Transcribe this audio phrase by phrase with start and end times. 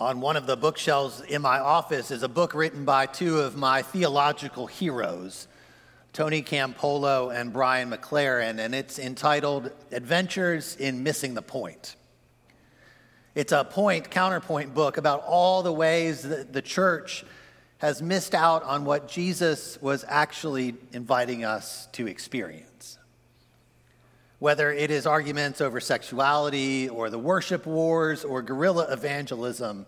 [0.00, 3.56] On one of the bookshelves in my office is a book written by two of
[3.56, 5.46] my theological heroes,
[6.12, 11.94] Tony Campolo and Brian McLaren, and it's entitled Adventures in Missing the Point.
[13.36, 17.24] It's a point, counterpoint book about all the ways that the church
[17.78, 22.98] has missed out on what Jesus was actually inviting us to experience.
[24.44, 29.86] Whether it is arguments over sexuality or the worship wars or guerrilla evangelism,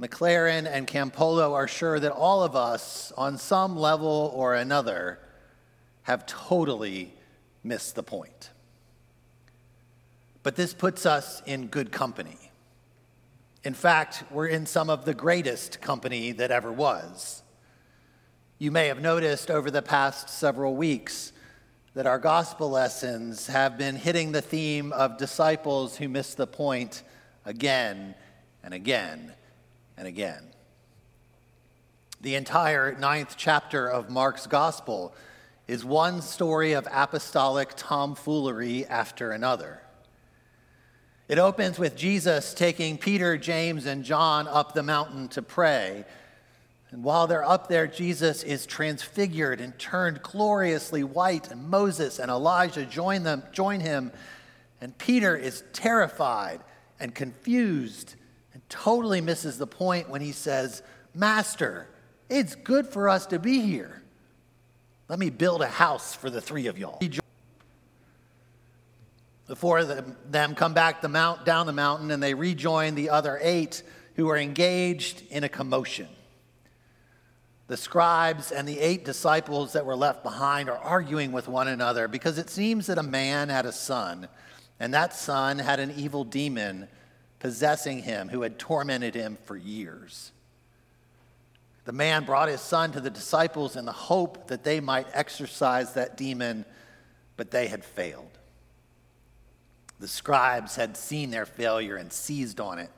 [0.00, 5.18] McLaren and Campolo are sure that all of us, on some level or another,
[6.04, 7.12] have totally
[7.62, 8.48] missed the point.
[10.42, 12.38] But this puts us in good company.
[13.62, 17.42] In fact, we're in some of the greatest company that ever was.
[18.58, 21.34] You may have noticed over the past several weeks
[21.94, 27.02] that our gospel lessons have been hitting the theme of disciples who miss the point
[27.44, 28.14] again
[28.62, 29.32] and again
[29.96, 30.44] and again.
[32.20, 35.14] The entire ninth chapter of Mark's gospel
[35.66, 39.80] is one story of apostolic tomfoolery after another.
[41.26, 46.04] It opens with Jesus taking Peter, James, and John up the mountain to pray.
[46.92, 52.30] And while they're up there, Jesus is transfigured and turned gloriously white, and Moses and
[52.30, 54.10] Elijah join them, join him.
[54.80, 56.60] And Peter is terrified
[56.98, 58.16] and confused
[58.52, 60.82] and totally misses the point when he says,
[61.14, 61.88] Master,
[62.28, 64.02] it's good for us to be here.
[65.08, 67.00] Let me build a house for the three of y'all.
[69.46, 73.10] The four of them come back the mount, down the mountain and they rejoin the
[73.10, 73.82] other eight
[74.14, 76.06] who are engaged in a commotion.
[77.70, 82.08] The scribes and the eight disciples that were left behind are arguing with one another
[82.08, 84.26] because it seems that a man had a son,
[84.80, 86.88] and that son had an evil demon
[87.38, 90.32] possessing him who had tormented him for years.
[91.84, 95.92] The man brought his son to the disciples in the hope that they might exorcise
[95.92, 96.64] that demon,
[97.36, 98.36] but they had failed.
[100.00, 102.90] The scribes had seen their failure and seized on it,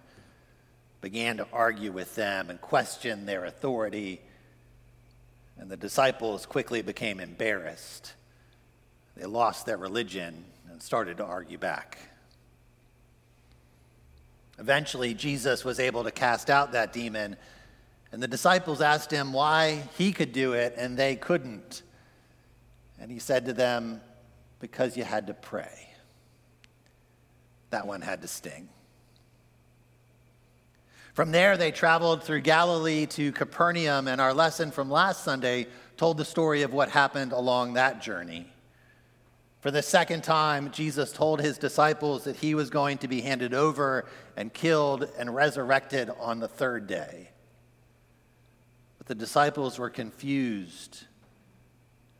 [1.03, 4.23] began to argue with them and question their authority
[5.63, 8.15] and the disciples quickly became embarrassed.
[9.17, 11.99] They lost their religion and started to argue back.
[14.59, 17.37] Eventually, Jesus was able to cast out that demon,
[18.11, 21.83] and the disciples asked him why he could do it and they couldn't.
[22.99, 24.01] And he said to them,
[24.59, 25.91] Because you had to pray.
[27.71, 28.69] That one had to sting.
[31.15, 35.67] From there, they traveled through Galilee to Capernaum, and our lesson from last Sunday
[35.99, 38.47] told the story of what happened along that journey.
[39.61, 43.53] For the second time, Jesus told his disciples that he was going to be handed
[43.53, 44.07] over
[44.39, 47.29] and killed and resurrected on the third day.
[48.97, 51.05] But the disciples were confused,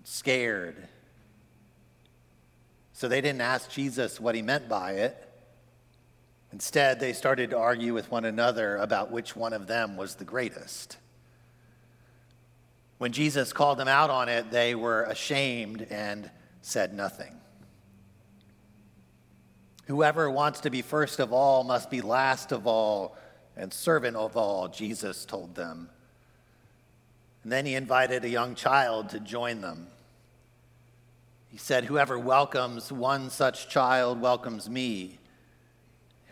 [0.05, 0.87] scared.
[2.93, 5.32] So they didn't ask Jesus what he meant by it.
[6.53, 10.25] Instead, they started to argue with one another about which one of them was the
[10.25, 10.99] greatest.
[12.99, 16.31] When Jesus called them out on it, they were ashamed and
[16.61, 17.35] said nothing.
[19.87, 23.17] Whoever wants to be first of all must be last of all
[23.57, 25.89] and servant of all, Jesus told them.
[27.43, 29.89] And then he invited a young child to join them.
[31.51, 35.19] He said, Whoever welcomes one such child welcomes me.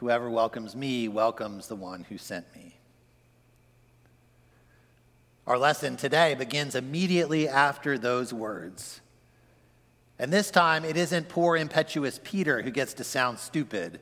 [0.01, 2.79] Whoever welcomes me welcomes the one who sent me.
[5.47, 9.03] Our lesson today begins immediately after those words.
[10.19, 14.01] And this time, it isn't poor, impetuous Peter who gets to sound stupid.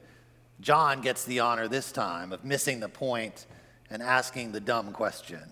[0.60, 3.46] John gets the honor this time of missing the point
[3.90, 5.42] and asking the dumb question.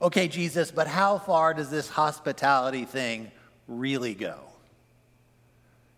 [0.00, 3.32] Okay, Jesus, but how far does this hospitality thing
[3.66, 4.51] really go?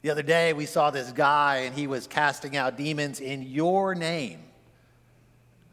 [0.05, 3.95] The other day, we saw this guy and he was casting out demons in your
[3.95, 4.41] name.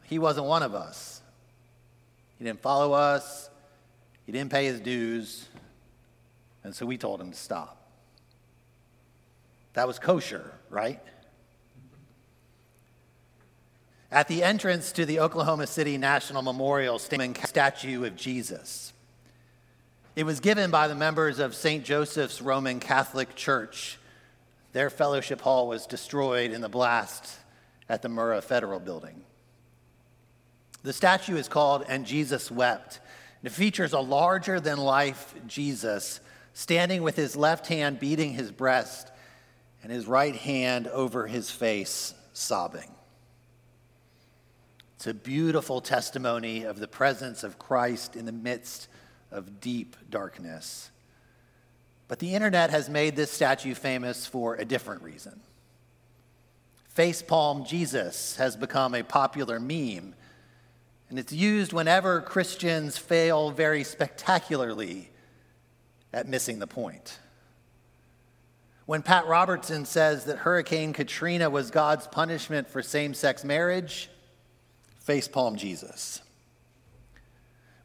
[0.04, 1.22] He wasn't one of us.
[2.40, 3.50] He didn't follow us,
[4.26, 5.50] he didn't pay his dues,
[6.64, 7.92] and so we told him to stop.
[9.74, 11.02] That was kosher, right?
[14.10, 18.94] At the entrance to the Oklahoma City National Memorial statue of Jesus,
[20.16, 21.84] it was given by the members of St.
[21.84, 23.98] Joseph's Roman Catholic Church
[24.74, 27.38] their fellowship hall was destroyed in the blast
[27.90, 29.24] at the Murrah Federal Building.
[30.84, 33.00] The statue is called And Jesus Wept.
[33.44, 36.20] It features a larger than life Jesus
[36.54, 39.12] standing with his left hand beating his breast
[39.84, 42.92] and his right hand over his face, sobbing.
[44.96, 48.88] It's a beautiful testimony of the presence of Christ in the midst
[49.32, 50.92] of deep darkness.
[52.12, 55.40] But the internet has made this statue famous for a different reason.
[56.94, 60.14] Facepalm Jesus has become a popular meme,
[61.10, 65.10] and it's used whenever Christians fail very spectacularly
[66.12, 67.18] at missing the point.
[68.86, 74.10] When Pat Robertson says that Hurricane Katrina was God's punishment for same sex marriage,
[75.08, 76.22] facepalm Jesus.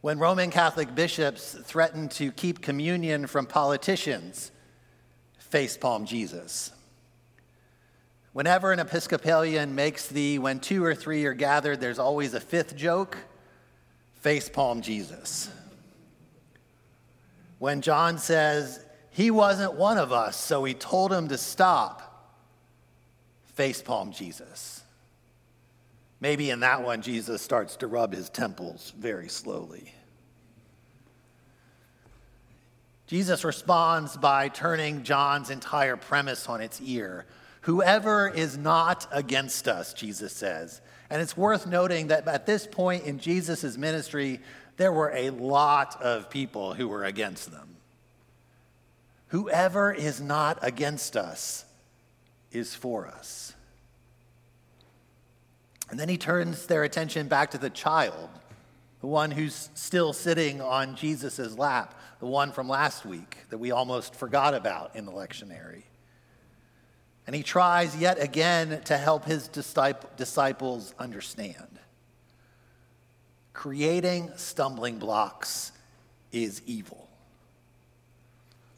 [0.00, 4.52] When Roman Catholic bishops threatened to keep communion from politicians,
[5.52, 6.70] facepalm Jesus.
[8.32, 12.76] Whenever an Episcopalian makes the when two or three are gathered, there's always a fifth
[12.76, 13.16] joke,
[14.22, 15.48] facepalm Jesus.
[17.58, 22.36] When John says, he wasn't one of us, so he told him to stop,
[23.56, 24.82] facepalm Jesus.
[26.20, 29.92] Maybe in that one, Jesus starts to rub his temples very slowly.
[33.06, 37.26] Jesus responds by turning John's entire premise on its ear.
[37.62, 40.80] Whoever is not against us, Jesus says.
[41.10, 44.40] And it's worth noting that at this point in Jesus' ministry,
[44.76, 47.76] there were a lot of people who were against them.
[49.28, 51.64] Whoever is not against us
[52.52, 53.55] is for us.
[55.88, 58.28] And then he turns their attention back to the child,
[59.00, 63.70] the one who's still sitting on Jesus' lap, the one from last week that we
[63.70, 65.82] almost forgot about in the lectionary.
[67.26, 71.78] And he tries yet again to help his disciples understand.
[73.52, 75.72] Creating stumbling blocks
[76.30, 77.08] is evil.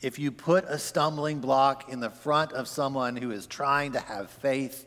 [0.00, 4.00] If you put a stumbling block in the front of someone who is trying to
[4.00, 4.87] have faith,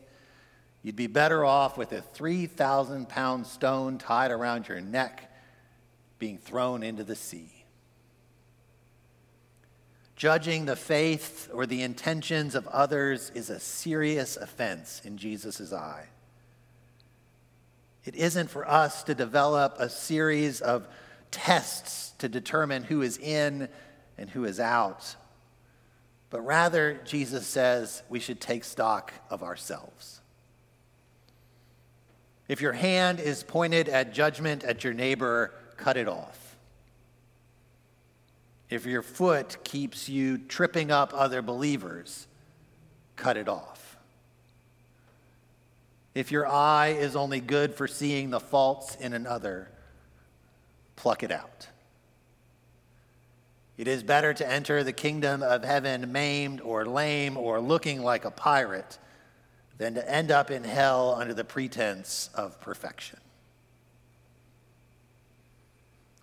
[0.82, 5.30] You'd be better off with a 3,000 pound stone tied around your neck
[6.18, 7.50] being thrown into the sea.
[10.16, 16.06] Judging the faith or the intentions of others is a serious offense in Jesus' eye.
[18.04, 20.88] It isn't for us to develop a series of
[21.30, 23.68] tests to determine who is in
[24.18, 25.16] and who is out,
[26.30, 30.21] but rather, Jesus says we should take stock of ourselves.
[32.48, 36.56] If your hand is pointed at judgment at your neighbor, cut it off.
[38.68, 42.26] If your foot keeps you tripping up other believers,
[43.16, 43.96] cut it off.
[46.14, 49.68] If your eye is only good for seeing the faults in another,
[50.96, 51.68] pluck it out.
[53.78, 58.24] It is better to enter the kingdom of heaven maimed or lame or looking like
[58.24, 58.98] a pirate
[59.78, 63.18] than to end up in hell under the pretense of perfection.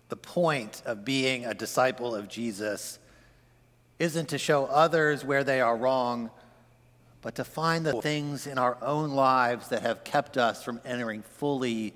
[0.08, 2.98] The point of being a disciple of Jesus
[3.98, 6.30] isn't to show others where they are wrong,
[7.22, 11.22] but to find the things in our own lives that have kept us from entering
[11.22, 11.94] fully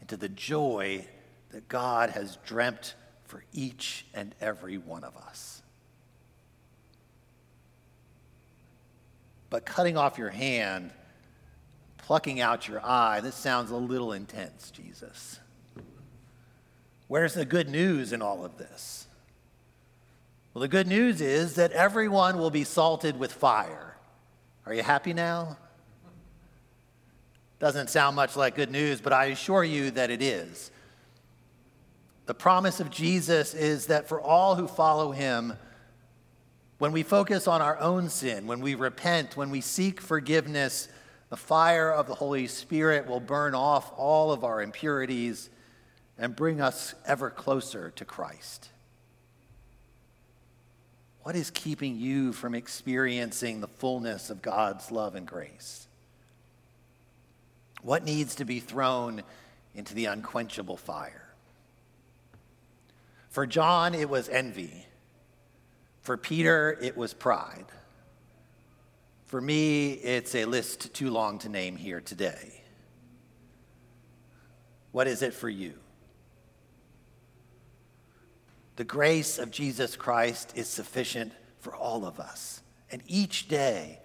[0.00, 1.06] into the joy
[1.50, 2.94] that God has dreamt
[3.24, 5.59] for each and every one of us.
[9.50, 10.92] But cutting off your hand,
[11.98, 15.40] plucking out your eye, this sounds a little intense, Jesus.
[17.08, 19.08] Where's the good news in all of this?
[20.54, 23.96] Well, the good news is that everyone will be salted with fire.
[24.66, 25.56] Are you happy now?
[27.58, 30.70] Doesn't sound much like good news, but I assure you that it is.
[32.26, 35.54] The promise of Jesus is that for all who follow him,
[36.80, 40.88] when we focus on our own sin, when we repent, when we seek forgiveness,
[41.28, 45.50] the fire of the Holy Spirit will burn off all of our impurities
[46.16, 48.70] and bring us ever closer to Christ.
[51.22, 55.86] What is keeping you from experiencing the fullness of God's love and grace?
[57.82, 59.22] What needs to be thrown
[59.74, 61.28] into the unquenchable fire?
[63.28, 64.86] For John, it was envy.
[66.10, 67.66] For Peter, it was pride.
[69.26, 72.64] For me, it's a list too long to name here today.
[74.90, 75.74] What is it for you?
[78.74, 82.60] The grace of Jesus Christ is sufficient for all of us.
[82.90, 84.00] And each day,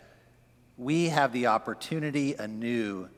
[0.77, 3.09] we have the opportunity anew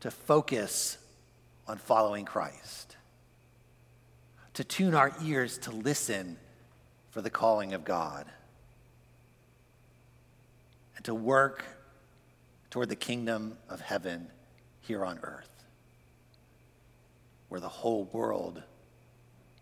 [0.00, 0.98] to focus
[1.66, 2.98] on following Christ,
[4.52, 6.36] to tune our ears to listen
[7.10, 8.26] for the calling of God
[10.96, 11.64] and to work
[12.70, 14.28] toward the kingdom of heaven
[14.82, 15.48] here on earth.
[17.48, 18.62] where the whole world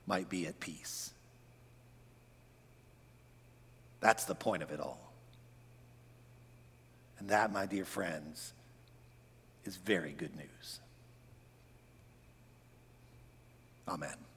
[0.06, 1.10] might be at peace.
[4.00, 5.12] That's the point of it all.
[7.18, 8.52] And that, my dear friends,
[9.64, 10.80] is very good news.
[13.88, 14.27] Amen.